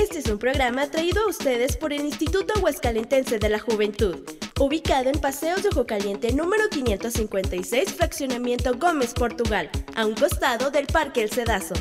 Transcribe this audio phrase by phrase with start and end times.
[0.00, 4.16] Este es un programa traído a ustedes por el Instituto Huescalentense de la Juventud,
[4.58, 10.86] ubicado en Paseos de Ojo Caliente número 556, Fraccionamiento Gómez, Portugal, a un costado del
[10.86, 11.74] Parque El Cedazo.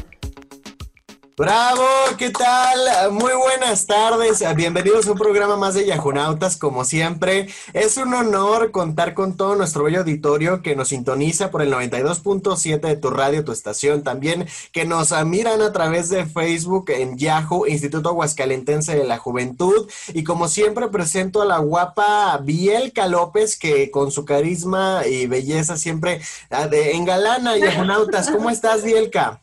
[1.39, 3.13] Bravo, ¿qué tal?
[3.13, 4.43] Muy buenas tardes.
[4.57, 7.47] Bienvenidos a un programa más de Yajunautas, como siempre.
[7.71, 12.81] Es un honor contar con todo nuestro bello auditorio que nos sintoniza por el 92.7
[12.81, 14.03] de tu radio, tu estación.
[14.03, 19.89] También que nos miran a través de Facebook en Yahoo, Instituto Aguascalentense de la Juventud.
[20.13, 25.77] Y como siempre presento a la guapa Bielka López, que con su carisma y belleza
[25.77, 26.19] siempre
[26.51, 28.29] ah, engalana Yajunautas.
[28.29, 29.39] ¿Cómo estás, Bielka?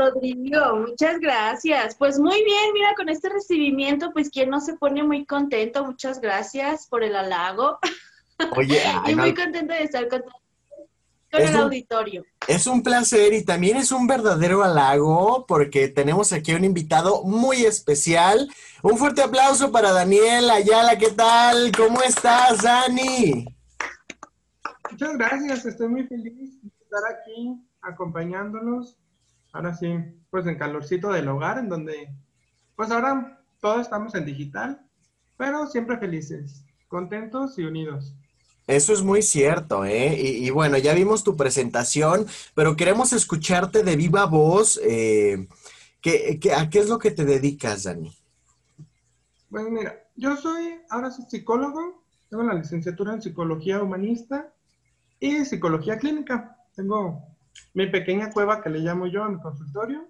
[0.00, 1.94] Rodrigo, muchas gracias.
[1.94, 6.22] Pues muy bien, mira, con este recibimiento, pues quien no se pone muy contento, muchas
[6.22, 7.78] gracias por el halago.
[8.56, 10.24] Oye, y muy contento de estar con,
[11.32, 12.24] el auditorio.
[12.48, 17.66] Es un placer y también es un verdadero halago porque tenemos aquí un invitado muy
[17.66, 18.48] especial.
[18.82, 21.72] Un fuerte aplauso para Daniel Ayala, ¿qué tal?
[21.76, 23.44] ¿Cómo estás, Dani?
[24.90, 28.99] Muchas gracias, estoy muy feliz de estar aquí acompañándonos
[29.52, 29.94] ahora sí,
[30.30, 32.10] pues en calorcito del hogar, en donde,
[32.76, 34.80] pues ahora todos estamos en digital,
[35.36, 38.14] pero siempre felices, contentos y unidos.
[38.66, 40.14] Eso es muy cierto, ¿eh?
[40.16, 44.78] Y, bueno, ya vimos tu presentación, pero queremos escucharte de viva voz.
[44.84, 45.48] Eh,
[46.00, 48.16] ¿qué, a qué es lo que te dedicas, Dani?
[49.50, 54.52] Pues mira, yo soy ahora soy psicólogo, tengo la licenciatura en psicología humanista
[55.18, 56.56] y psicología clínica.
[56.76, 57.26] Tengo
[57.74, 60.08] mi pequeña cueva que le llamo yo a mi consultorio.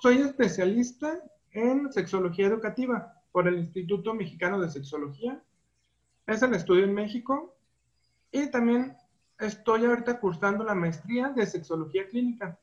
[0.00, 1.20] Soy especialista
[1.50, 5.42] en sexología educativa por el Instituto Mexicano de Sexología.
[6.26, 7.56] Es el estudio en México.
[8.30, 8.96] Y también
[9.38, 12.58] estoy ahorita cursando la maestría de sexología clínica.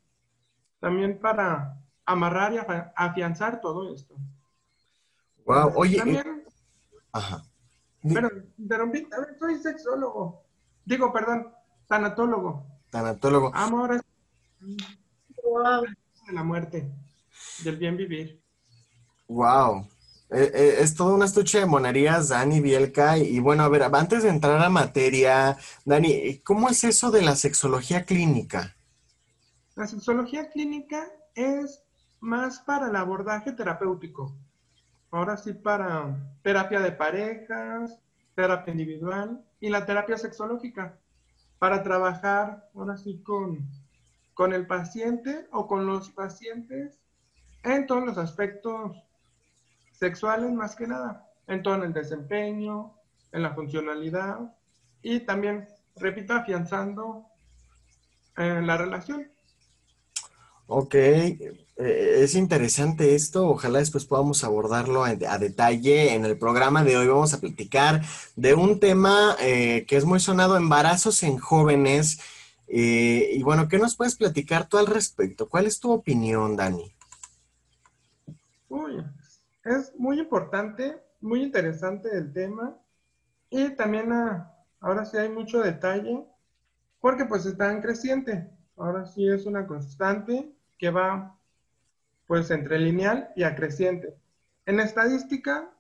[0.80, 2.60] También para amarrar y
[2.96, 4.16] afianzar todo esto.
[5.46, 5.98] Wow, oye.
[5.98, 6.44] También,
[7.12, 7.44] ajá.
[8.02, 9.08] Pero, interrumpí,
[9.40, 10.44] soy sexólogo.
[10.86, 11.52] Digo, perdón,
[11.88, 13.52] tanatólogo tanatólogo.
[13.54, 14.02] Amor
[15.44, 15.84] wow.
[16.28, 16.90] de la muerte,
[17.64, 18.42] del bien vivir.
[19.28, 19.90] Wow.
[20.30, 23.18] Eh, eh, es todo un estuche de monerías, Dani Bielka.
[23.18, 27.36] Y, bueno, a ver, antes de entrar a materia, Dani, ¿cómo es eso de la
[27.36, 28.78] sexología clínica?
[29.76, 31.06] La sexología clínica
[31.36, 31.84] es
[32.22, 34.34] más para el abordaje terapéutico.
[35.12, 38.00] Ahora sí para terapia de parejas,
[38.36, 40.98] terapia individual y la terapia sexológica
[41.60, 43.68] para trabajar ahora sí con,
[44.34, 47.00] con el paciente o con los pacientes
[47.64, 48.96] en todos los aspectos
[49.92, 52.94] sexuales más que nada, en todo el desempeño,
[53.32, 54.56] en la funcionalidad
[55.02, 57.26] y también, repito, afianzando
[58.38, 59.32] eh, la relación.
[60.68, 63.48] Ok, eh, es interesante esto.
[63.50, 66.16] Ojalá después podamos abordarlo a, detalle.
[66.16, 68.02] En el programa de hoy vamos a platicar
[68.36, 72.20] de un tema eh, que es muy sonado, embarazos en jóvenes.
[72.68, 75.48] Eh, y bueno, ¿qué nos puedes platicar tú al respecto?
[75.48, 76.92] ¿Cuál es tu opinión, Dani?
[78.68, 79.06] Uy,
[79.64, 82.76] es muy importante, muy interesante el tema.
[83.52, 86.26] Y también ah, ahora sí hay mucho detalle,
[87.00, 88.50] porque pues están creciente.
[88.78, 91.38] Ahora sí es una constante que va
[92.28, 94.16] pues entre lineal y acreciente.
[94.66, 95.72] En estadística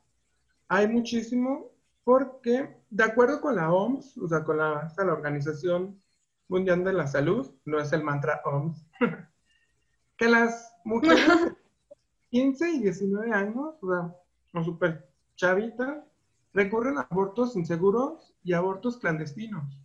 [0.67, 1.71] hay muchísimo
[2.03, 6.01] porque de acuerdo con la OMS, o sea, con la, la Organización
[6.47, 8.85] Mundial de la Salud, no es el mantra OMS,
[10.17, 11.55] que las mujeres de
[12.29, 14.15] 15 y 19 años, o sea,
[14.53, 16.03] o super chavitas,
[16.53, 19.77] recurren a abortos inseguros y abortos clandestinos.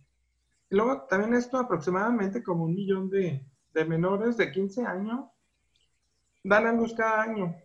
[0.69, 5.25] Y luego también esto aproximadamente como un millón de, de menores de 15 años
[6.43, 7.55] dan a luz cada año.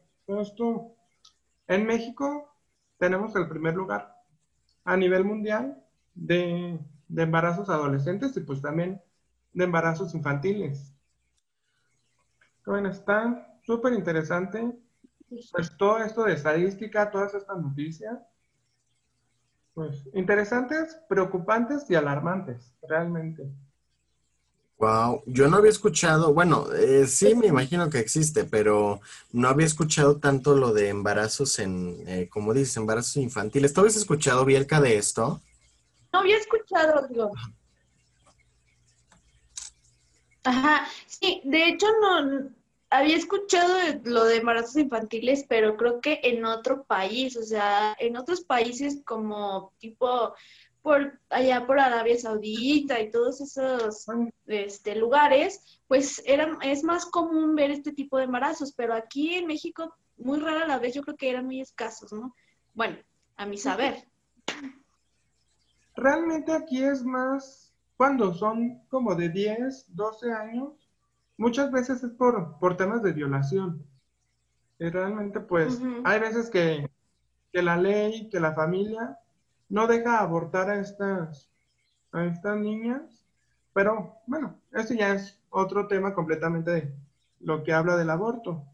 [1.68, 2.52] En México
[2.98, 4.14] tenemos el primer lugar
[4.84, 5.82] a nivel mundial
[6.14, 6.78] de,
[7.14, 9.00] embarazos adolescentes y pues también
[9.52, 10.92] de embarazos infantiles.
[12.64, 14.76] Bueno, está súper interesante
[15.28, 18.18] pues todo esto de estadística, todas estas noticias,
[19.74, 23.50] pues interesantes, preocupantes y alarmantes, realmente.
[24.78, 29.00] Wow, yo no había escuchado, bueno, eh, sí me imagino que existe, pero
[29.32, 33.72] no había escuchado tanto lo de embarazos en, eh, como dices, embarazos infantiles.
[33.72, 35.40] ¿Tú habías escuchado, Bielka, de esto?
[36.12, 37.32] No había escuchado, digo.
[40.44, 42.50] Ajá, sí, de hecho no,
[42.90, 43.74] había escuchado
[44.04, 49.00] lo de embarazos infantiles, pero creo que en otro país, o sea, en otros países
[49.04, 50.34] como tipo
[50.86, 54.06] por allá por Arabia Saudita y todos esos
[54.46, 59.48] este, lugares, pues era, es más común ver este tipo de embarazos, pero aquí en
[59.48, 62.36] México muy rara la vez yo creo que eran muy escasos, ¿no?
[62.72, 62.98] Bueno,
[63.36, 64.06] a mi saber.
[65.96, 70.88] Realmente aquí es más cuando son como de 10, 12 años,
[71.36, 73.84] muchas veces es por, por temas de violación.
[74.78, 76.88] Y realmente pues hay veces que,
[77.52, 79.18] que la ley, que la familia
[79.68, 81.48] no deja abortar a estas,
[82.12, 83.02] a estas niñas,
[83.72, 86.94] pero bueno, eso ya es otro tema completamente de
[87.40, 88.64] lo que habla del aborto.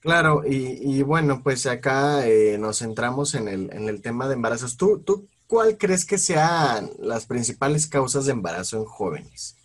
[0.00, 4.76] Claro, y, bueno, pues acá eh, nos centramos en el, en el tema de embarazos.
[4.76, 9.56] ¿Tú, ¿Tú cuál crees que sean las principales causas de embarazo en jóvenes?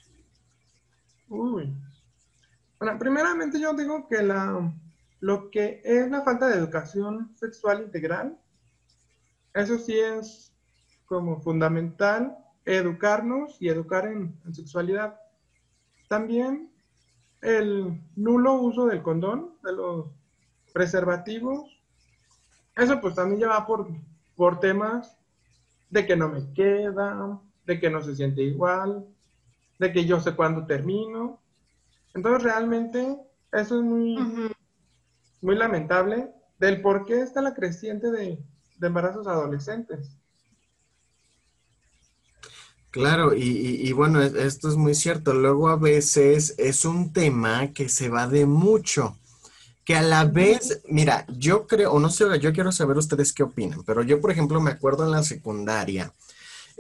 [1.28, 1.76] Uy.
[2.80, 4.74] Bueno, primeramente yo digo que la,
[5.20, 8.40] lo que es la falta de educación sexual integral
[9.60, 10.54] eso sí es
[11.06, 15.20] como fundamental, educarnos y educar en, sexualidad.
[16.08, 16.72] También
[17.42, 20.08] el nulo uso del condón, de los
[20.74, 21.78] preservativos.
[22.76, 23.88] Eso pues también lleva por,
[24.36, 25.18] por temas
[25.90, 29.06] de que no me queda, de que no se siente igual,
[29.80, 31.40] de que yo sé cuándo termino.
[32.14, 33.18] Entonces realmente
[33.52, 34.18] eso es muy,
[35.42, 38.44] muy lamentable del por qué está la creciente de,
[38.80, 40.10] de embarazos adolescentes.
[42.92, 45.34] Claro, y, bueno, esto es muy cierto.
[45.34, 49.16] Luego a veces es un tema que se va de mucho,
[49.86, 53.44] que a la vez, mira, yo creo, o no sé, yo quiero saber ustedes qué
[53.44, 56.12] opinan, pero yo, por ejemplo, me acuerdo en la secundaria,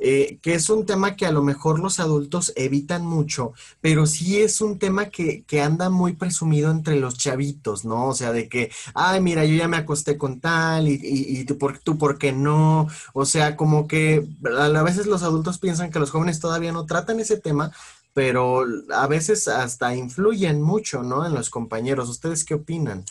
[0.01, 3.51] eh, que es un tema que a lo mejor los adultos evitan mucho,
[3.81, 8.07] pero sí es un tema que, anda muy presumido entre los chavitos, ¿no?
[8.07, 11.57] O sea, de que, ay, mira, yo ya me acosté con tal y, y, tú,
[11.57, 12.88] por, tú, ¿por qué no?
[13.13, 14.25] O sea, como que
[14.57, 17.74] a veces los adultos piensan que los jóvenes todavía no tratan ese tema,
[18.13, 18.63] pero
[18.94, 21.25] a veces hasta influyen mucho, ¿no?
[21.25, 22.10] En los compañeros.
[22.10, 23.04] ¿Ustedes qué opinan?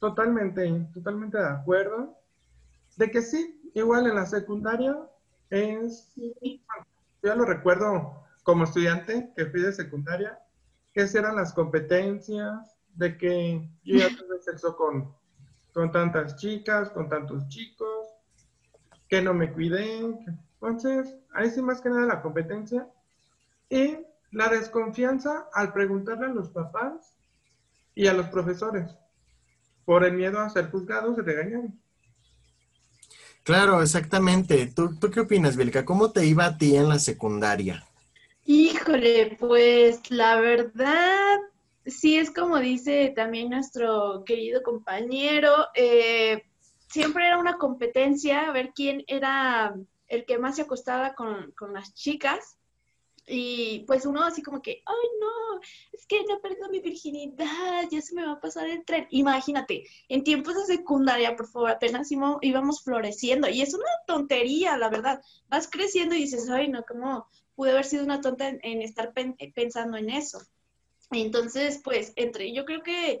[0.00, 2.16] Totalmente, totalmente de acuerdo.
[2.96, 4.96] De que sí, igual en la secundaria
[5.50, 6.12] es,
[7.22, 10.38] yo lo recuerdo como estudiante que fui de secundaria,
[10.94, 15.14] que eran las competencias, de que yo ya tuve sexo con,
[15.72, 18.08] con tantas chicas, con tantos chicos,
[19.08, 20.16] que no me cuidé.
[20.54, 22.88] Entonces, ahí sí más que nada la competencia.
[23.68, 23.98] Y
[24.30, 27.16] la desconfianza al preguntarle a los papás
[27.94, 28.90] y a los profesores
[29.84, 31.72] por el miedo a ser juzgados y regañados.
[33.42, 34.66] Claro, exactamente.
[34.74, 35.84] ¿Tú, ¿Tú qué opinas, Vilka?
[35.84, 37.86] ¿Cómo te iba a ti en la secundaria?
[38.44, 41.38] Híjole, pues la verdad,
[41.86, 46.42] sí es como dice también nuestro querido compañero, eh,
[46.88, 49.74] siempre era una competencia a ver quién era
[50.08, 52.56] el que más se acostaba con, con las chicas.
[53.32, 55.60] Y pues uno así como que, ay no,
[55.92, 59.06] es que no perdido mi virginidad, ya se me va a pasar el tren.
[59.10, 63.48] Imagínate, en tiempos de secundaria, por favor, apenas íbamos floreciendo.
[63.48, 65.22] Y es una tontería, la verdad.
[65.48, 69.12] Vas creciendo y dices, ay no, ¿cómo pude haber sido una tonta en, estar
[69.54, 70.42] pensando en eso?
[71.12, 73.20] Entonces, pues, entre, yo creo que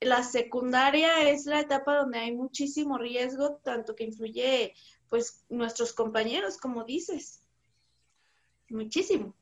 [0.00, 4.74] la secundaria es la etapa donde hay muchísimo riesgo, tanto que influye,
[5.08, 7.39] pues, nuestros compañeros, como dices
[8.70, 9.34] muchísimo.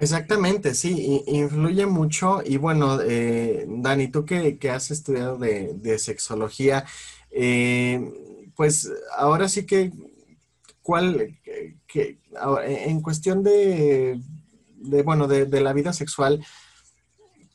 [0.00, 2.42] Exactamente, sí, influye mucho.
[2.44, 6.86] Y bueno, eh, Dani, tú que, has estudiado de, sexología,
[7.30, 8.00] eh,
[8.56, 9.92] pues ahora sí que,
[10.80, 11.38] ¿cuál,
[11.86, 12.18] que,
[12.64, 14.20] en cuestión de,
[14.76, 16.44] de bueno, de, de, la vida sexual,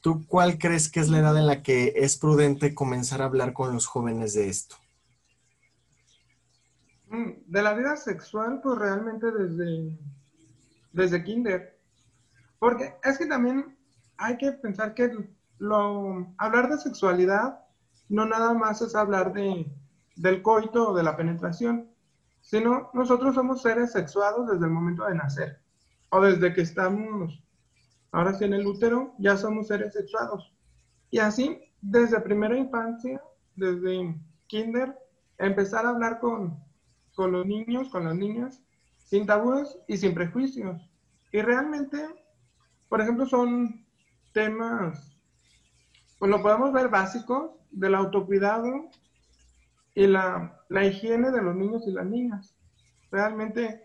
[0.02, 3.54] ¿tú cuál crees que es la edad en la que es prudente comenzar a hablar
[3.54, 4.76] con los jóvenes de esto?
[7.10, 9.98] Mm, de la vida sexual, pues realmente desde,
[10.92, 11.78] desde kinder.
[12.60, 13.78] Porque es que también
[14.18, 15.12] hay que pensar que
[16.38, 17.60] hablar de sexualidad
[18.10, 19.72] no nada más es hablar de,
[20.16, 21.90] del coito o de la penetración,
[22.42, 25.60] sino nosotros somos seres sexuados desde el momento de nacer.
[26.10, 27.44] O desde que estamos,
[28.12, 30.54] ahora sí en el útero, ya somos seres sexuados.
[31.10, 33.22] Y así, desde primera infancia,
[33.56, 34.16] desde
[34.48, 34.96] kinder,
[35.38, 36.64] empezar a hablar con,
[37.16, 38.62] con los niños, con las niñas,
[38.98, 40.90] sin tabúes y sin prejuicios.
[41.32, 41.98] Y realmente,
[42.90, 43.86] por ejemplo, son
[44.34, 45.18] temas,
[46.20, 48.90] pues lo podemos ver básicos, del autocuidado
[49.94, 52.56] y la, la higiene de los niños y las niñas.
[53.12, 53.82] Realmente,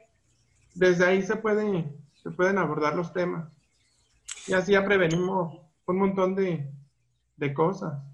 [0.74, 3.48] desde ahí se, puede, se pueden abordar los temas.
[4.46, 6.72] Y así ya prevenimos un montón de,
[7.36, 8.09] de cosas.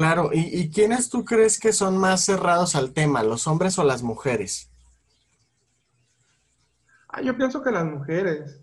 [0.00, 3.84] Claro, ¿Y, ¿y quiénes tú crees que son más cerrados al tema, los hombres o
[3.84, 4.70] las mujeres?
[7.06, 8.58] Ah, yo pienso que las mujeres.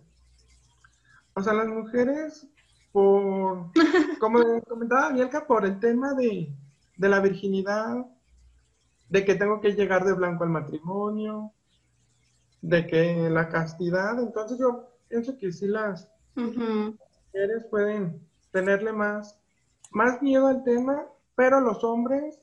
[1.35, 2.47] O sea, las mujeres,
[2.91, 3.71] por,
[4.19, 6.51] como comentaba Bielka, por el tema de,
[6.95, 8.03] de la virginidad,
[9.07, 11.53] de que tengo que llegar de blanco al matrimonio,
[12.63, 19.37] de que la castidad, entonces yo pienso que sí las mujeres pueden tenerle más,
[19.91, 21.05] más miedo al tema,
[21.37, 22.39] pero los hombres,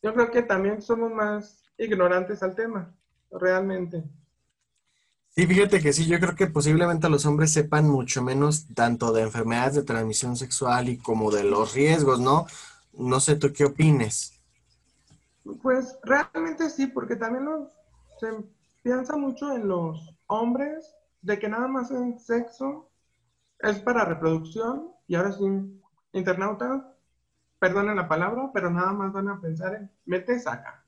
[0.00, 2.94] yo creo que también somos más ignorantes al tema,
[3.32, 4.04] realmente.
[5.30, 9.22] Sí, fíjate que sí, yo creo que posiblemente los hombres sepan mucho menos tanto de
[9.22, 12.46] enfermedades de transmisión sexual y como de los riesgos, ¿no?
[12.92, 14.40] No sé tú qué opines.
[15.60, 17.48] Pues realmente sí, porque también
[18.20, 18.28] se
[18.84, 22.88] piensa mucho en los hombres de que nada más el sexo
[23.58, 25.42] es para reproducción y ahora sí,
[26.12, 26.84] internautas,
[27.66, 30.84] perdonen la palabra, pero nada más van a pensar en mete saca.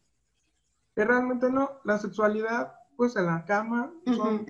[0.96, 4.46] Y realmente no, la sexualidad pues en la cama son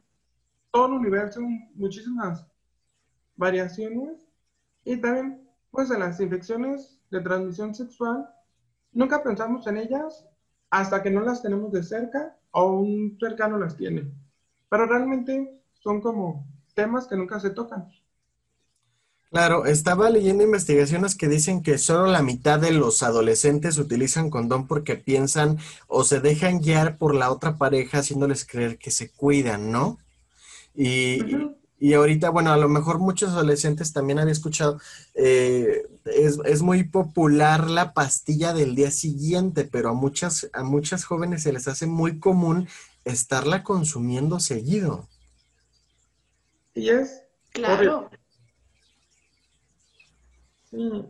[0.70, 1.40] todo el universo,
[1.74, 2.46] muchísimas
[3.36, 4.26] variaciones
[4.84, 8.28] y también pues en las infecciones de transmisión sexual,
[8.92, 10.26] nunca pensamos en ellas
[10.70, 14.12] hasta que no las tenemos de cerca o un cercano las tiene.
[14.68, 17.88] Pero realmente son como temas que nunca se tocan.
[19.30, 24.66] Claro, estaba leyendo investigaciones que dicen que solo la mitad de los adolescentes utilizan condón
[24.66, 29.70] porque piensan o se dejan guiar por la otra pareja haciéndoles creer que se cuidan,
[29.70, 29.98] ¿no?
[30.74, 31.18] Y,
[31.78, 34.80] y ahorita, bueno, a lo mejor muchos adolescentes también han escuchado,
[35.14, 41.04] eh, es, es, muy popular la pastilla del día siguiente, pero a muchas, a muchas
[41.04, 42.66] jóvenes se les hace muy común
[43.04, 45.06] estarla consumiendo seguido.
[46.74, 48.10] Y es claro.
[50.78, 51.04] Sí.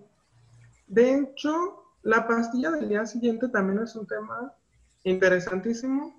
[0.87, 4.54] De hecho, la pastilla del día siguiente también es un tema
[5.04, 6.14] interesantísimo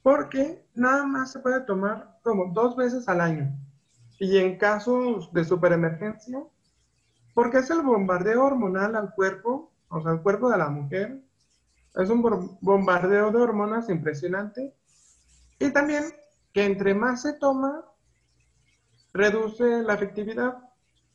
[0.00, 3.52] porque nada más se puede tomar como dos veces al año.
[4.20, 6.40] Y en casos de superemergencia,
[7.34, 11.20] porque es el bombardeo hormonal al cuerpo, o sea, al cuerpo de la mujer.
[11.96, 12.22] Es un
[12.60, 14.72] bombardeo de hormonas impresionante.
[15.58, 16.04] Y también
[16.52, 17.84] que entre más se toma,
[19.12, 20.71] reduce la efectividad.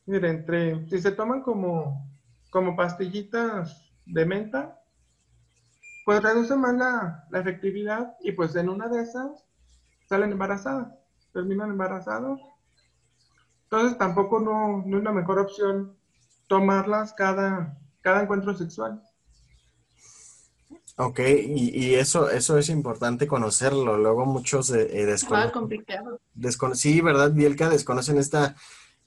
[0.08, 2.10] Mire, entre, si se toman como,
[2.48, 4.80] como pastillitas de menta,
[6.06, 9.44] pues reduce más la, la, efectividad y pues en una de esas
[10.08, 10.94] salen embarazadas,
[11.34, 12.40] terminan embarazados.
[13.64, 15.94] Entonces tampoco no, no es la mejor opción
[16.46, 19.02] tomarlas cada, cada encuentro sexual.
[20.96, 23.98] Ok, y, y, eso, eso es importante conocerlo.
[23.98, 25.50] Luego muchos eh, desconocen.
[25.50, 26.18] complicado.
[26.72, 27.68] sí, ¿verdad, Bielka?
[27.68, 28.56] Desconocen esta,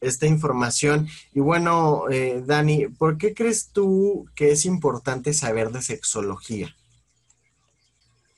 [0.01, 1.07] esta información.
[1.33, 6.75] Y bueno, eh, Dani, ¿por qué crees tú que es importante saber de sexología?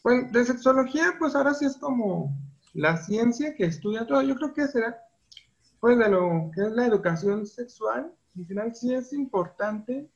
[0.03, 2.37] Pues de sexología, pues ahora sí es como
[2.73, 4.21] la ciencia que estudia todo.
[4.21, 4.97] Yo creo que será,
[5.79, 10.09] pues de lo que es la educación sexual, al final sí es importante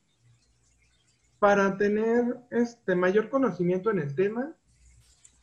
[1.39, 4.53] para tener este mayor conocimiento en el tema,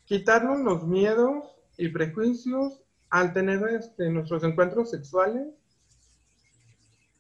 [0.05, 1.45] quitarnos los miedos
[1.79, 5.47] y prejuicios al tener este, nuestros encuentros sexuales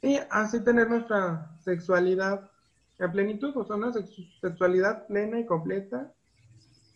[0.04, 2.50] y así tener nuestra sexualidad
[2.98, 3.92] en plenitud, o sea, una
[4.40, 6.12] sexualidad plena y completa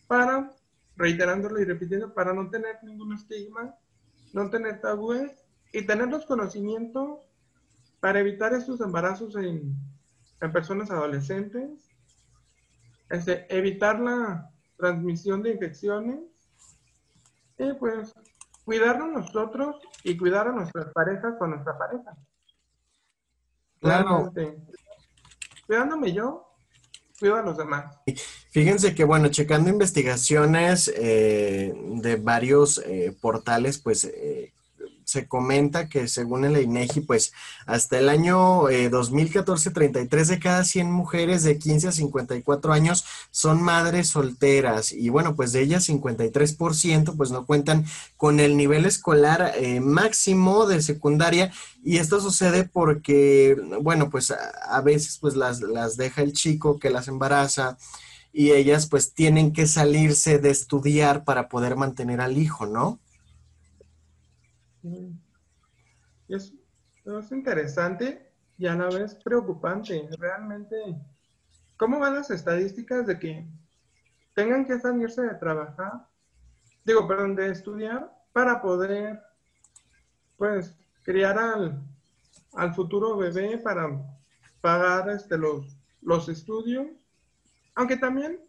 [0.07, 0.53] para,
[0.97, 3.75] reiterándolo y repitiendo, para no tener ningún estigma,
[4.33, 5.33] no tener tabúes
[5.73, 7.21] y tener los conocimientos
[8.01, 9.77] para evitar estos embarazos en
[10.41, 11.91] en personas adolescentes,
[13.11, 16.21] este, evitar la transmisión de infecciones
[17.59, 18.15] y pues
[18.65, 22.17] cuidarnos nosotros y cuidar a nuestras parejas con nuestra pareja.
[23.81, 24.33] Claro.
[25.67, 26.49] cuidándome yo,
[27.19, 27.97] cuido a los demás.
[28.51, 34.53] Fíjense que, bueno, checando investigaciones eh, de varios eh, portales, pues eh,
[35.09, 37.33] se comenta que según el INEGI, pues
[37.65, 43.63] hasta el año 2014, 33 de cada 100 mujeres de 15 a 54 años son
[43.63, 47.87] madres solteras y bueno, pues de ellas 53% pues no cuentan
[48.19, 54.37] con el nivel escolar eh, máximo de secundaria y esto sucede porque, bueno, pues a,
[54.69, 57.79] a veces pues las, las deja el chico que las embaraza
[58.31, 63.01] y ellas pues tienen que salirse de estudiar para poder mantener al hijo, ¿no?
[66.29, 66.53] Es,
[67.05, 70.09] es interesante y a la vez preocupante.
[70.19, 70.77] Realmente,
[71.77, 73.47] ¿cómo van las estadísticas de que
[74.35, 76.07] tengan que salirse de trabajar,
[76.85, 79.21] digo, perdón, de estudiar para poder,
[80.37, 81.83] pues, criar al,
[82.55, 83.89] al futuro bebé, para
[84.61, 86.87] pagar este, los los estudios,
[87.75, 88.41] aunque también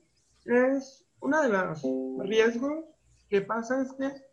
[0.46, 1.81] es uno de los
[2.19, 2.86] riesgos
[3.29, 4.28] que pasa es que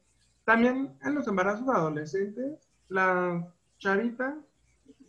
[0.47, 3.45] también en los embarazos adolescentes, las
[3.79, 4.37] chavitas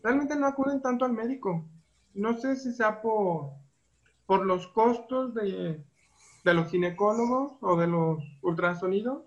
[0.01, 1.63] realmente no acuden tanto al médico.
[2.15, 3.51] No sé si sea por,
[4.25, 5.85] por los costos de,
[6.43, 9.25] de los ginecólogos o de los ultrasonidos,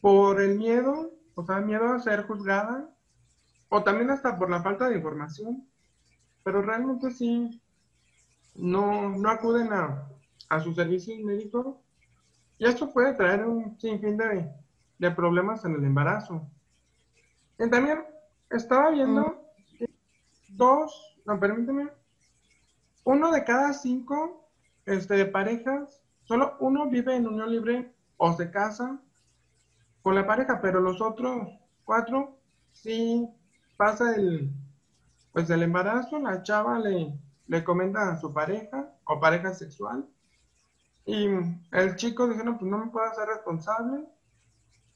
[0.00, 2.92] por el miedo, o sea, miedo a ser juzgada,
[3.68, 5.64] o también hasta por la falta de información.
[6.42, 7.62] Pero realmente sí,
[8.56, 10.08] no, no acuden a,
[10.48, 11.76] a sus servicios médicos
[12.58, 14.52] y esto puede traer un sinfín de,
[14.98, 16.46] de problemas en el embarazo.
[17.58, 18.04] Y también
[18.50, 19.42] estaba viendo
[20.48, 21.88] dos, no, permíteme,
[23.04, 24.48] uno de cada cinco
[24.86, 29.00] este, parejas, solo uno vive en unión libre o se casa
[30.02, 31.48] con la pareja, pero los otros
[31.84, 32.38] cuatro
[32.72, 33.28] sí
[33.76, 34.50] pasa el,
[35.32, 40.06] pues el embarazo, la chava le, le comenta a su pareja o pareja sexual
[41.04, 41.26] y
[41.72, 44.04] el chico dice, no, pues no me puedo hacer responsable.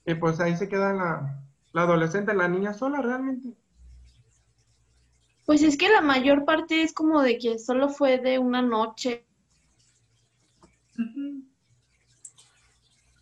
[0.07, 3.49] Y pues ahí se queda la, la adolescente, la niña sola realmente.
[5.45, 9.25] Pues es que la mayor parte es como de que solo fue de una noche.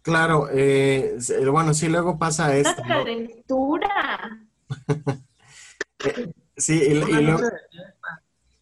[0.02, 1.16] Claro, eh,
[1.50, 2.82] bueno, sí, luego pasa esto.
[2.82, 4.48] Una calentura.
[6.56, 7.40] sí, y, y luego,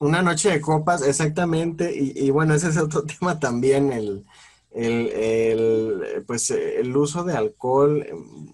[0.02, 4.26] una noche de copas, exactamente, y, bueno, ese es otro tema también, el,
[4.74, 8.06] el, pues, el uso de alcohol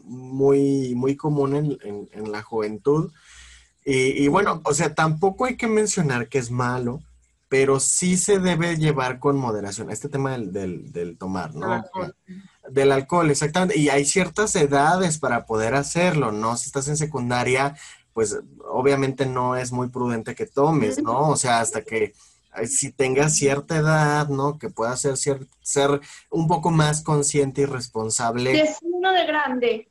[0.05, 3.13] muy, muy común en, la juventud.
[3.85, 7.01] Y, bueno, o sea, tampoco hay que mencionar que es malo,
[7.49, 9.91] pero sí se debe llevar con moderación.
[9.91, 11.73] Este tema del, del, del tomar, ¿no?
[11.73, 12.15] Alcohol.
[12.69, 13.79] Del alcohol, exactamente.
[13.79, 16.57] Y hay ciertas edades para poder hacerlo, ¿no?
[16.59, 17.77] Si estás en secundaria,
[18.13, 18.37] pues
[18.69, 21.29] obviamente no es muy prudente que tomes, ¿no?
[21.31, 22.13] O sea, hasta que
[22.67, 24.59] si tengas cierta edad, ¿no?
[24.59, 25.17] Que puedas ser,
[25.61, 26.01] ser
[26.31, 28.53] un poco más consciente y responsable.
[28.53, 29.89] Si es uno de grande.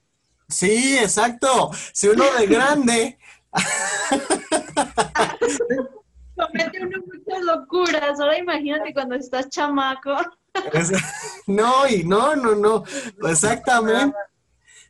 [0.48, 1.72] Sí, exacto.
[1.94, 3.18] Si uno de grande.
[6.36, 8.20] Comete uno muchas locuras.
[8.20, 10.16] Ahora imagínate cuando estás chamaco.
[11.48, 12.84] no, y no, no, no.
[13.30, 14.16] Exactamente.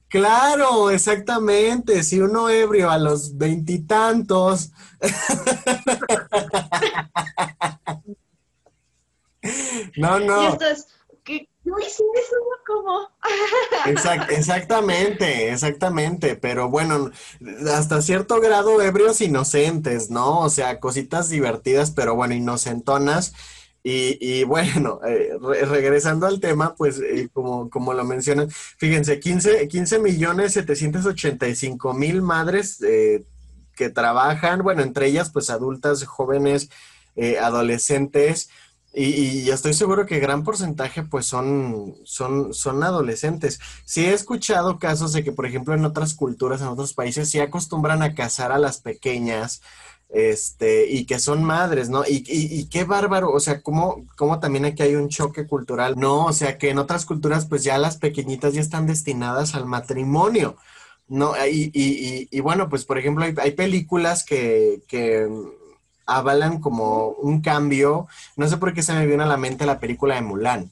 [0.09, 2.03] Claro, exactamente.
[2.03, 4.71] Si uno ebrio a los veintitantos.
[9.97, 10.43] no, no.
[10.43, 10.87] Y esto es,
[11.25, 13.09] que no hice eso, como.
[14.29, 16.37] exactamente, exactamente.
[16.37, 17.11] Pero bueno,
[17.73, 20.39] hasta cierto grado ebrios inocentes, ¿no?
[20.39, 23.33] O sea, cositas divertidas, pero bueno, inocentonas
[23.89, 29.99] y, bueno, eh, regresando al tema, pues eh, como, como lo mencionan, fíjense, 15, 15
[29.99, 33.23] millones 785 mil madres eh,
[33.75, 36.69] que trabajan, bueno, entre ellas pues adultas, jóvenes,
[37.41, 38.49] adolescentes,
[38.93, 43.59] y, estoy seguro que gran porcentaje pues son, son, son adolescentes.
[43.85, 47.39] Sí he escuchado casos de que, por ejemplo, en otras culturas, en otros países, sí
[47.39, 49.61] acostumbran a casar a las pequeñas,
[50.09, 52.03] este, y que son madres, ¿no?
[52.05, 56.25] Y, y, qué bárbaro, o sea, ¿cómo, cómo también aquí hay un choque cultural, ¿no?
[56.25, 60.55] O sea, que en otras culturas, pues ya las pequeñitas ya están destinadas al matrimonio,
[61.07, 61.33] ¿no?
[61.47, 65.27] Y, y, y bueno, pues por ejemplo, hay, hay películas que, que
[66.05, 69.79] avalan como un cambio, no sé por qué se me viene a la mente la
[69.79, 70.71] película de Mulan.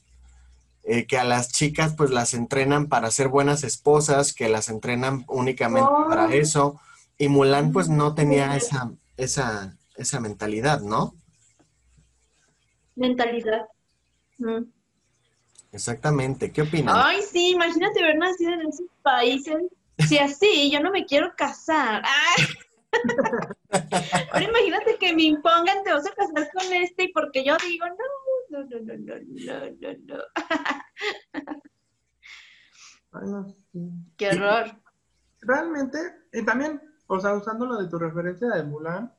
[0.88, 5.24] Eh, que a las chicas pues las entrenan para ser buenas esposas, que las entrenan
[5.26, 6.30] únicamente para oh.
[6.30, 6.80] eso,
[7.18, 11.14] y Mulan pues no tenía esa, esa, esa mentalidad, ¿no?
[12.94, 13.66] Mentalidad.
[14.38, 14.64] Mm.
[15.72, 16.94] Exactamente, ¿qué opinas?
[16.96, 19.56] Ay, sí, imagínate haber nacido en esos países.
[20.08, 22.02] Si así, yo no me quiero casar.
[24.32, 27.86] Ahora imagínate que me impongan, te vas a casar con este y porque yo digo,
[27.86, 27.94] no,
[28.50, 29.16] no, no, no, no,
[33.12, 33.56] no, no.
[34.16, 34.80] Qué horror.
[35.40, 35.98] Realmente,
[36.32, 39.12] y también o sea, usando lo de tu referencia de Mulan,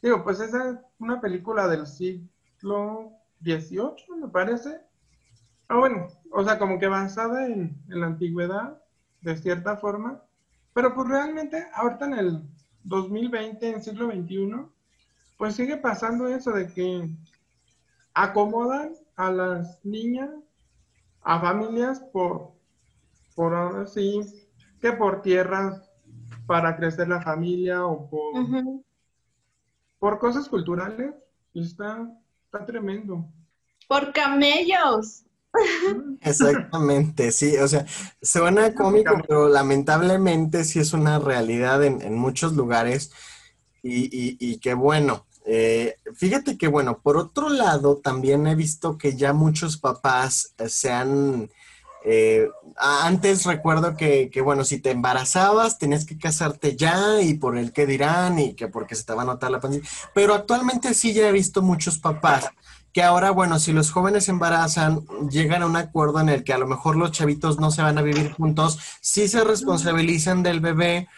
[0.00, 4.80] digo, pues esa es una película del siglo XVIII, me parece.
[5.68, 8.80] Ah, bueno, o sea, como que basada en, la antigüedad,
[9.22, 10.22] de cierta forma.
[10.74, 12.42] Pero pues realmente, ahorita en el
[12.84, 14.66] 2020, en el siglo XXI,
[15.36, 17.10] pues sigue pasando eso de que
[18.14, 20.30] acomodan a las niñas,
[21.22, 22.52] a familias por,
[23.34, 24.20] por ahora sí,
[24.80, 25.91] que por tierras
[26.46, 28.46] para crecer la familia o por,
[29.98, 31.14] por cosas culturales.
[31.54, 32.08] Está,
[32.44, 33.26] está tremendo.
[33.88, 35.24] Por camellos.
[36.22, 37.84] Exactamente, sí, o sea,
[38.22, 43.12] suena cómico, pero lamentablemente sí es una realidad en, muchos lugares
[43.82, 48.96] y, y, y que bueno, Eh, fíjate que, bueno, por otro lado, también he visto
[48.96, 51.50] que ya muchos papás se han...
[52.04, 57.56] Eh, antes recuerdo que, que, bueno, si te embarazabas tenías que casarte ya y por
[57.56, 59.88] el que dirán y que porque se te va a notar la pandemia.
[60.14, 62.50] Pero actualmente sí ya he visto muchos papás
[62.92, 66.52] que ahora, bueno, si los jóvenes se embarazan, llegan a un acuerdo en el que
[66.52, 70.60] a lo mejor los chavitos no se van a vivir juntos, sí se responsabilizan del
[70.60, 71.08] bebé,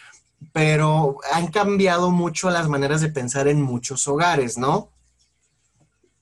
[0.52, 4.90] pero han cambiado mucho las maneras de pensar en muchos hogares, ¿no?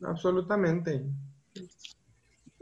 [0.02, 1.04] Absolutamente.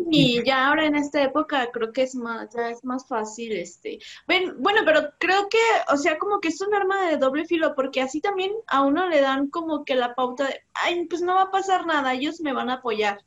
[0.08, 3.98] Y ya ahora en esta época creo que es más, ya es más fácil, este.
[4.26, 5.58] Bueno, bueno, pero creo que,
[5.92, 9.08] o sea, como que es un arma de doble filo, porque así también a uno
[9.08, 12.40] le dan como que la pauta de, ay, pues no va a pasar nada, ellos
[12.40, 13.22] me van a apoyar,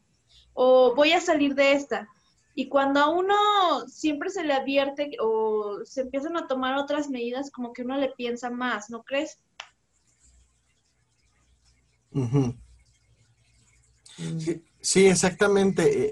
[0.53, 2.07] o voy a salir de esta.
[2.55, 3.35] Y cuando a uno
[3.87, 8.09] siempre se le advierte o se empiezan a tomar otras medidas, como que uno le
[8.09, 9.39] piensa más, ¿no crees?
[14.37, 15.83] sí, exactamente.
[15.83, 16.11] Eh,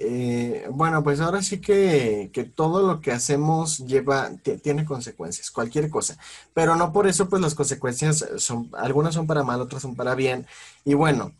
[0.63, 4.31] eh, bueno, pues ahora sí que, que, todo lo que hacemos lleva,
[4.63, 6.17] tiene consecuencias, cualquier cosa.
[6.53, 10.15] Pero no por eso, pues las consecuencias son, algunas son para mal, otras son para
[10.15, 10.47] bien.
[10.85, 11.33] Y bueno,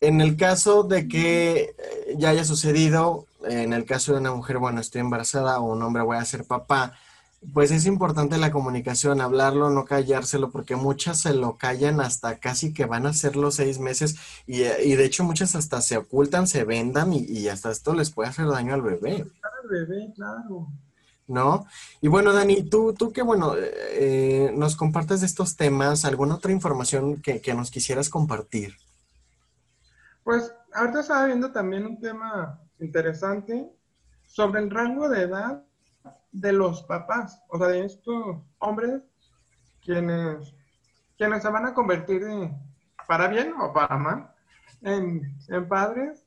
[0.00, 4.58] en el caso de que eh, ya haya sucedido, en el caso de una mujer,
[4.58, 6.94] bueno, estoy embarazada o un hombre voy a ser papá,
[7.52, 12.72] pues es importante la comunicación, hablarlo, no callárselo, porque muchas se lo callan hasta casi
[12.72, 16.64] que van a ser los seis meses y, de hecho muchas hasta se ocultan, se
[16.64, 19.24] vendan y, hasta esto les puede hacer daño al bebé.
[19.42, 20.68] Al bebé, claro.
[21.26, 21.66] ¿No?
[22.00, 26.52] Y bueno, Dani, tú, tú que bueno, eh, nos compartes de estos temas, ¿alguna otra
[26.52, 28.76] información que, que nos quisieras compartir?
[30.22, 33.68] Pues ahorita estaba viendo también un tema interesante
[34.26, 35.64] sobre el rango de edad
[36.32, 39.02] de los papás, o sea, de estos hombres
[39.82, 40.54] quienes,
[41.18, 42.22] quienes se van a convertir
[43.06, 44.34] para bien o para mal
[44.80, 46.24] en, en, padres,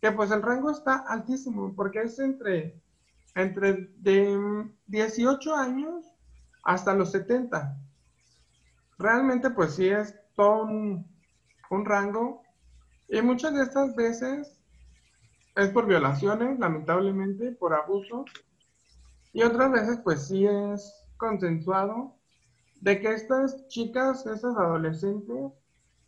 [0.00, 2.80] que pues el rango está altísimo, porque es entre,
[3.34, 6.06] entre de 18 años
[6.62, 7.76] hasta los 70.
[8.98, 11.06] Realmente pues sí es todo un,
[11.70, 12.42] un rango
[13.08, 14.60] y muchas de estas veces
[15.56, 18.24] es por violaciones, lamentablemente, por abusos.
[19.34, 22.14] Y otras veces, pues sí es consensuado
[22.80, 25.52] de que estas chicas, esas adolescentes,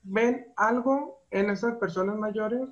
[0.05, 2.69] ven algo en esas personas mayores,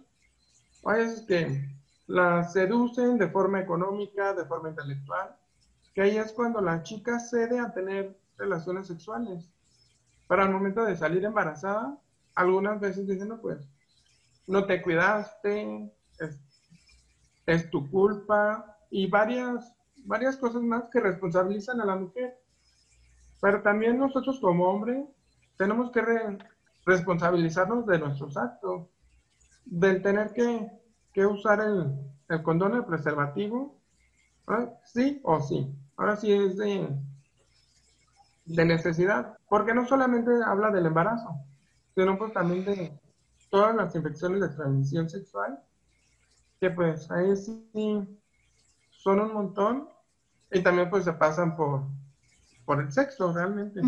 [0.83, 1.69] o es que
[2.07, 5.37] las seducen de forma económica, de forma intelectual,
[5.95, 9.49] que ahí es cuando la chica cede a tener relaciones sexuales.
[10.27, 11.99] Para el momento de salir embarazada,
[12.35, 13.59] algunas veces dicen, no, pues,
[14.47, 15.93] no te cuidaste,
[17.47, 22.38] es, tu culpa y varias, varias cosas más que responsabilizan a la mujer.
[23.40, 25.05] Pero también nosotros como hombres
[25.57, 26.03] tenemos que
[26.87, 28.88] responsabilizarnos de nuestros actos,
[29.64, 30.71] del tener que,
[31.12, 31.93] que usar el,
[32.29, 33.81] el, condón, el preservativo,
[34.85, 35.75] sí o sí.
[35.97, 36.88] Ahora sí es de,
[38.45, 41.29] de necesidad, porque no solamente habla del embarazo,
[41.95, 42.99] sino pues también de,
[43.55, 45.62] todas las infecciones de transmisión sexual,
[46.61, 47.71] que pues ahí sí
[48.90, 49.88] son un montón
[50.51, 51.83] y también pues se pasan por,
[52.65, 53.81] por el sexo realmente.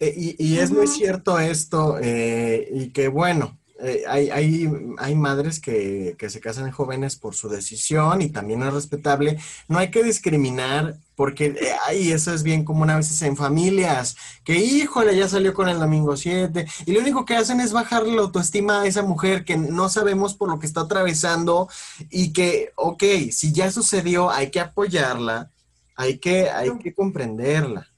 [0.00, 5.60] Eh, y, es muy cierto esto, eh, y que bueno, eh, hay, hay, hay, madres
[5.60, 9.38] que, que, se casan jóvenes por su decisión y también es respetable.
[9.68, 11.46] No hay que discriminar porque
[11.90, 15.78] eh, eso es bien común a veces en familias, que híjole, ya salió con el
[15.78, 19.56] domingo 7 y lo único que hacen es bajarle la autoestima a esa mujer que
[19.56, 21.68] no sabemos por lo que está atravesando
[22.10, 25.50] y que, ok, si ya sucedió, hay que apoyarla,
[25.96, 27.88] hay que, hay que comprenderla.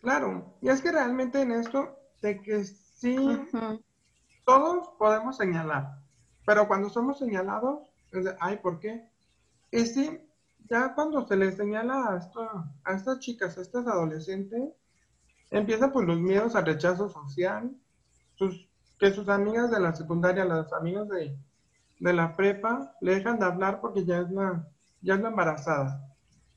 [0.00, 3.16] Claro, y es que realmente en esto de que sí,
[4.46, 5.98] todos podemos señalar,
[6.46, 9.06] pero cuando somos señalados, es de, ay, ¿por qué?
[9.70, 10.26] Y sí,
[10.70, 12.40] ya cuando se les señala a, esto,
[12.84, 14.72] a estas chicas, a estas adolescentes,
[15.50, 17.70] empiezan pues los miedos al rechazo social,
[18.36, 21.36] sus, que sus amigas de la secundaria, las amigas de,
[22.00, 24.66] de la prepa, le dejan de hablar porque ya es la,
[25.02, 26.08] ya es la embarazada.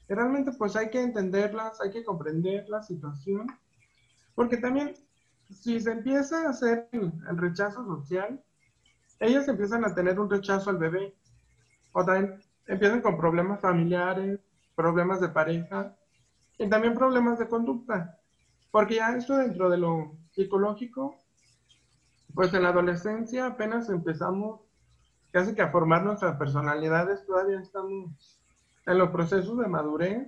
[0.07, 3.47] Realmente pues hay que entenderlas, hay que comprender la situación,
[4.33, 4.93] porque también
[5.49, 8.41] si se empieza a hacer el, rechazo social,
[9.19, 11.15] ellas empiezan a tener un rechazo al bebé.
[11.93, 14.39] O también empiezan con problemas familiares,
[14.75, 15.95] problemas de pareja
[16.57, 18.19] y también problemas de conducta.
[18.71, 21.15] Porque ya esto dentro de lo psicológico,
[22.35, 24.61] pues en la adolescencia apenas empezamos
[25.31, 28.39] casi que a formar nuestras personalidades, todavía estamos
[28.85, 30.27] en los procesos de madurez.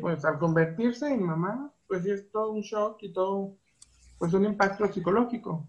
[0.00, 3.56] Pues al convertirse en mamá, pues es todo un shock y todo
[4.18, 5.66] pues un impacto psicológico.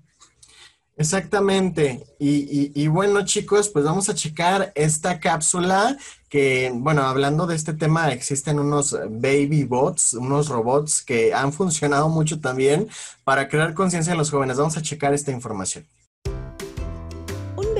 [0.97, 2.03] Exactamente.
[2.17, 5.95] Y, bueno, chicos, pues vamos a checar esta cápsula
[6.27, 12.09] que, bueno, hablando de este tema, existen unos baby bots, unos robots que han funcionado
[12.09, 12.89] mucho también
[13.23, 14.57] para crear conciencia en los jóvenes.
[14.57, 15.85] Vamos a checar esta información.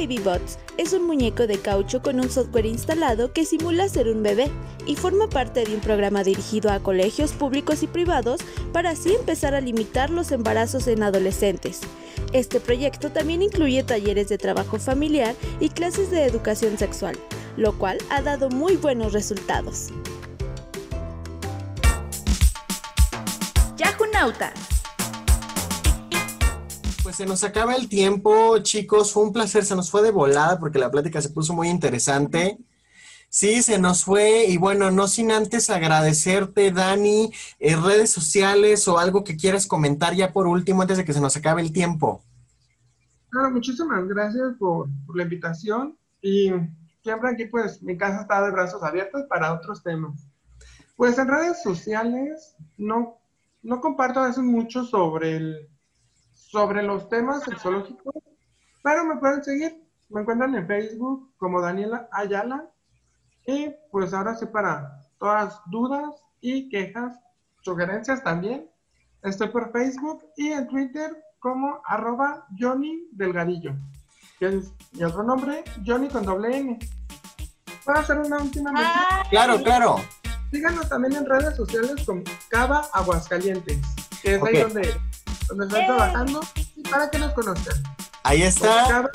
[0.07, 0.41] Un baby bot
[0.77, 4.49] es un muñeco de caucho con un software instalado que simula ser un bebé
[4.85, 8.39] y forma parte de un programa dirigido a colegios públicos y privados
[8.71, 11.81] para así empezar a limitar los embarazos en adolescentes.
[12.31, 17.17] Este proyecto también incluye talleres de trabajo familiar y clases de educación sexual,
[17.57, 19.89] lo cual ha dado muy buenos resultados.
[23.75, 24.53] Yahunauta.
[27.07, 29.13] Pues se nos acaba el tiempo, chicos.
[29.13, 32.57] Fue un placer, se nos fue de volada porque la plática se puso muy interesante.
[33.29, 38.99] Sí, se nos fue y bueno, no sin antes agradecerte, Dani, en redes sociales o
[38.99, 42.21] algo que quieras comentar ya por último antes de que se nos acabe el tiempo.
[43.29, 46.51] Claro, muchísimas gracias por, la invitación y
[47.03, 50.27] siempre aquí pues mi casa está de brazos abiertos para otros temas.
[50.97, 53.17] Pues en redes sociales no,
[53.63, 55.69] no comparto a veces mucho sobre, el,
[56.47, 58.15] sobre los temas sexológicos,
[58.83, 59.83] pero me pueden seguir.
[60.09, 62.69] Me encuentran en Facebook como Daniela Ayala
[63.45, 67.19] y pues ahora sí para todas dudas y quejas,
[67.61, 68.69] sugerencias también.
[69.23, 73.75] Estoy por Facebook y en Twitter como arroba Johnny Delgadillo.
[74.39, 76.79] Que es mi otro nombre, Johnny con doble N.
[77.83, 79.03] ¿Puedo hacer una última mención?
[79.29, 79.95] Claro, claro.
[80.51, 83.79] Síganos también en redes sociales como Cava Aguascalientes,
[84.21, 84.93] que es ahí donde,
[85.47, 86.41] donde estoy trabajando
[86.75, 87.75] y para que nos conozcan.
[88.23, 89.09] Ahí está.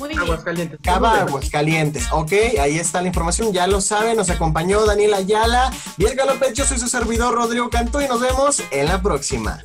[0.00, 0.80] Aguascalientes.
[0.82, 2.08] Cava Aguascalientes.
[2.12, 3.52] Ok, ahí está la información.
[3.52, 5.72] Ya lo saben, nos acompañó Daniela Ayala.
[5.96, 9.64] Bien López, yo soy su servidor Rodrigo Cantú y nos vemos en la próxima.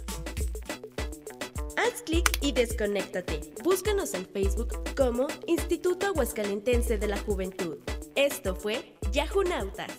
[1.78, 3.54] Haz clic y desconéctate.
[3.64, 7.78] Búscanos en Facebook como Instituto Aguascalentense de la Juventud.
[8.16, 9.92] Esto fue Yahunautas.